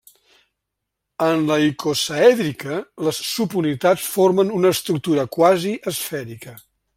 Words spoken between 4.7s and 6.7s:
estructura quasi esfèrica.